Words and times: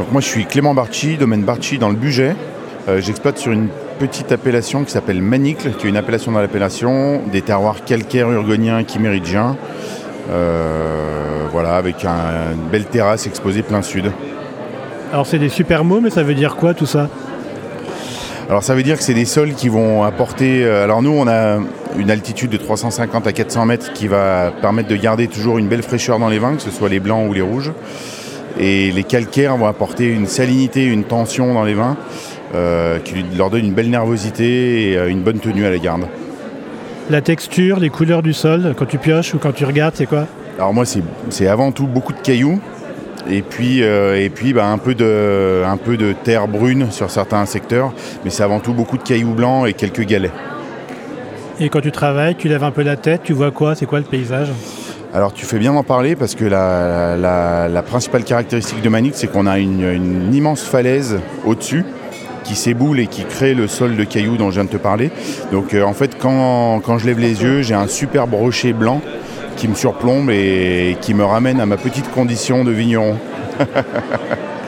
Donc 0.00 0.12
moi 0.12 0.22
je 0.22 0.26
suis 0.28 0.46
Clément 0.46 0.72
Barchi, 0.72 1.18
domaine 1.18 1.42
Barchi 1.42 1.76
dans 1.76 1.90
le 1.90 1.94
Bugey. 1.94 2.34
Euh, 2.88 3.02
j'exploite 3.02 3.36
sur 3.36 3.52
une 3.52 3.68
petite 3.98 4.32
appellation 4.32 4.82
qui 4.82 4.92
s'appelle 4.92 5.20
Manicle, 5.20 5.72
qui 5.72 5.86
est 5.86 5.90
une 5.90 5.98
appellation 5.98 6.32
dans 6.32 6.40
l'appellation, 6.40 7.20
des 7.30 7.42
terroirs 7.42 7.84
calcaires 7.84 8.30
urgoniens 8.30 8.82
chiméridgiens. 8.82 9.58
Euh, 10.30 11.44
voilà, 11.52 11.76
avec 11.76 12.02
une 12.02 12.70
belle 12.72 12.86
terrasse 12.86 13.26
exposée 13.26 13.60
plein 13.60 13.82
sud. 13.82 14.10
Alors 15.12 15.26
c'est 15.26 15.38
des 15.38 15.50
super 15.50 15.84
mots, 15.84 16.00
mais 16.00 16.08
ça 16.08 16.22
veut 16.22 16.32
dire 16.32 16.56
quoi 16.56 16.72
tout 16.72 16.86
ça? 16.86 17.10
Alors 18.48 18.62
ça 18.62 18.74
veut 18.74 18.82
dire 18.82 18.96
que 18.96 19.02
c'est 19.02 19.12
des 19.12 19.26
sols 19.26 19.52
qui 19.52 19.68
vont 19.68 20.02
apporter... 20.02 20.64
Euh, 20.64 20.82
alors 20.82 21.02
nous 21.02 21.12
on 21.12 21.28
a 21.28 21.58
une 21.98 22.10
altitude 22.10 22.48
de 22.48 22.56
350 22.56 23.26
à 23.26 23.32
400 23.34 23.66
mètres 23.66 23.92
qui 23.92 24.08
va 24.08 24.50
permettre 24.62 24.88
de 24.88 24.96
garder 24.96 25.28
toujours 25.28 25.58
une 25.58 25.68
belle 25.68 25.82
fraîcheur 25.82 26.18
dans 26.18 26.30
les 26.30 26.38
vins, 26.38 26.56
que 26.56 26.62
ce 26.62 26.70
soit 26.70 26.88
les 26.88 27.00
blancs 27.00 27.28
ou 27.28 27.34
les 27.34 27.42
rouges. 27.42 27.72
Et 28.58 28.90
les 28.90 29.04
calcaires 29.04 29.56
vont 29.56 29.66
apporter 29.66 30.06
une 30.06 30.26
salinité, 30.26 30.84
une 30.84 31.04
tension 31.04 31.54
dans 31.54 31.64
les 31.64 31.74
vins 31.74 31.96
euh, 32.54 32.98
qui 32.98 33.24
leur 33.36 33.50
donne 33.50 33.66
une 33.66 33.74
belle 33.74 33.90
nervosité 33.90 34.90
et 34.90 34.96
euh, 34.96 35.08
une 35.08 35.22
bonne 35.22 35.38
tenue 35.38 35.64
à 35.64 35.70
la 35.70 35.78
garde. 35.78 36.06
La 37.08 37.20
texture, 37.20 37.78
les 37.78 37.90
couleurs 37.90 38.22
du 38.22 38.32
sol, 38.32 38.74
quand 38.76 38.86
tu 38.86 38.98
pioches 38.98 39.34
ou 39.34 39.38
quand 39.38 39.52
tu 39.52 39.64
regardes, 39.64 39.94
c'est 39.96 40.06
quoi? 40.06 40.26
Alors 40.58 40.74
moi 40.74 40.84
c'est 41.30 41.46
avant 41.46 41.72
tout 41.72 41.86
beaucoup 41.86 42.12
de 42.12 42.20
cailloux, 42.20 42.60
et 43.28 43.42
puis, 43.42 43.82
euh, 43.82 44.20
et 44.20 44.30
puis 44.30 44.52
bah, 44.52 44.66
un, 44.66 44.78
peu 44.78 44.94
de, 44.94 45.62
un 45.66 45.76
peu 45.76 45.96
de 45.96 46.12
terre 46.12 46.48
brune 46.48 46.90
sur 46.90 47.10
certains 47.10 47.46
secteurs, 47.46 47.92
mais 48.24 48.30
c'est 48.30 48.42
avant 48.42 48.60
tout 48.60 48.72
beaucoup 48.72 48.98
de 48.98 49.02
cailloux 49.02 49.34
blancs 49.34 49.68
et 49.68 49.72
quelques 49.72 50.04
galets. 50.04 50.32
Et 51.58 51.68
quand 51.68 51.80
tu 51.80 51.92
travailles, 51.92 52.36
tu 52.36 52.48
lèves 52.48 52.64
un 52.64 52.70
peu 52.70 52.82
la 52.82 52.96
tête, 52.96 53.22
tu 53.24 53.32
vois 53.32 53.50
quoi? 53.50 53.74
C'est 53.74 53.86
quoi 53.86 53.98
le 53.98 54.04
paysage? 54.04 54.48
Alors 55.12 55.32
tu 55.32 55.44
fais 55.44 55.58
bien 55.58 55.72
d'en 55.72 55.82
parler 55.82 56.14
parce 56.14 56.34
que 56.34 56.44
la, 56.44 57.82
principale 57.82 58.24
caractéristique 58.24 58.80
de 58.82 58.88
Manix, 58.88 59.16
c'est 59.18 59.26
qu'on 59.26 59.46
a 59.46 59.58
une, 59.58 60.32
immense 60.32 60.62
falaise 60.62 61.18
au-dessus 61.44 61.84
qui 62.44 62.54
s'éboule 62.54 63.00
et 63.00 63.06
qui 63.06 63.24
crée 63.24 63.54
le 63.54 63.66
sol 63.66 63.96
de 63.96 64.04
cailloux 64.04 64.36
dont 64.36 64.50
je 64.50 64.54
viens 64.54 64.64
de 64.64 64.70
te 64.70 64.76
parler. 64.76 65.10
Donc 65.52 65.74
euh, 65.74 65.82
en 65.82 65.92
fait 65.92 66.16
quand, 66.18 66.80
quand, 66.80 66.98
je 66.98 67.06
lève 67.06 67.18
les 67.18 67.42
yeux, 67.42 67.62
j'ai 67.62 67.74
un 67.74 67.86
superbe 67.86 68.34
rocher 68.34 68.72
blanc 68.72 69.00
qui 69.56 69.68
me 69.68 69.74
surplombe 69.74 70.30
et 70.30 70.96
qui 71.00 71.12
me 71.12 71.24
ramène 71.24 71.60
à 71.60 71.66
ma 71.66 71.76
petite 71.76 72.10
condition 72.10 72.64
de 72.64 72.70
vigneron. 72.70 73.16